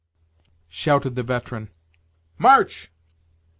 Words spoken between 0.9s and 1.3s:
the